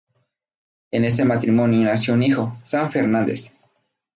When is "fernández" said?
2.89-3.53